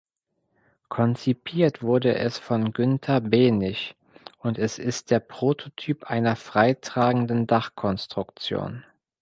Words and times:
Konzipiert 0.89 1.83
wurde 1.83 2.15
es 2.15 2.39
von 2.39 2.73
Günter 2.73 3.21
Behnisch 3.21 3.93
und 4.39 4.57
es 4.57 4.79
ist 4.79 5.11
der 5.11 5.19
Prototyp 5.19 6.05
einer 6.09 6.35
freitragenden 6.35 7.45
Dachkonstruktion. 7.45 8.83